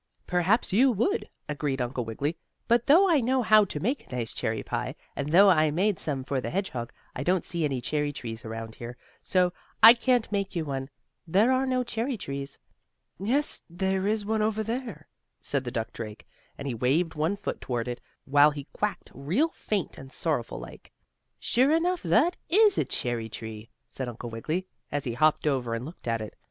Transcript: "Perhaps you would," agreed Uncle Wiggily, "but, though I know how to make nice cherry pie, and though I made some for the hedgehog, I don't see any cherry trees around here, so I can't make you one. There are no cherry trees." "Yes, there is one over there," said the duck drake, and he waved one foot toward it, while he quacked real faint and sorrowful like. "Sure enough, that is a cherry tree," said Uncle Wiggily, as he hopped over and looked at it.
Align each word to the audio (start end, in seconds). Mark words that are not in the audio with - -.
"Perhaps 0.25 0.73
you 0.73 0.91
would," 0.91 1.29
agreed 1.47 1.79
Uncle 1.79 2.03
Wiggily, 2.03 2.35
"but, 2.67 2.87
though 2.87 3.07
I 3.07 3.19
know 3.19 3.43
how 3.43 3.65
to 3.65 3.79
make 3.79 4.11
nice 4.11 4.33
cherry 4.33 4.63
pie, 4.63 4.95
and 5.15 5.31
though 5.31 5.47
I 5.47 5.69
made 5.69 5.99
some 5.99 6.23
for 6.23 6.41
the 6.41 6.49
hedgehog, 6.49 6.91
I 7.15 7.21
don't 7.21 7.45
see 7.45 7.63
any 7.65 7.81
cherry 7.81 8.11
trees 8.11 8.43
around 8.43 8.73
here, 8.73 8.97
so 9.21 9.53
I 9.83 9.93
can't 9.93 10.31
make 10.31 10.55
you 10.55 10.65
one. 10.65 10.89
There 11.27 11.51
are 11.51 11.67
no 11.67 11.83
cherry 11.83 12.17
trees." 12.17 12.57
"Yes, 13.19 13.61
there 13.69 14.07
is 14.07 14.25
one 14.25 14.41
over 14.41 14.63
there," 14.63 15.07
said 15.39 15.65
the 15.65 15.69
duck 15.69 15.93
drake, 15.93 16.27
and 16.57 16.67
he 16.67 16.73
waved 16.73 17.13
one 17.13 17.35
foot 17.35 17.61
toward 17.61 17.87
it, 17.87 18.01
while 18.25 18.49
he 18.49 18.63
quacked 18.73 19.11
real 19.13 19.49
faint 19.49 19.99
and 19.99 20.11
sorrowful 20.11 20.57
like. 20.59 20.91
"Sure 21.39 21.73
enough, 21.75 22.01
that 22.01 22.37
is 22.49 22.79
a 22.79 22.85
cherry 22.85 23.29
tree," 23.29 23.69
said 23.87 24.09
Uncle 24.09 24.31
Wiggily, 24.31 24.65
as 24.91 25.03
he 25.03 25.13
hopped 25.13 25.45
over 25.45 25.75
and 25.75 25.85
looked 25.85 26.07
at 26.07 26.21
it. 26.21 26.35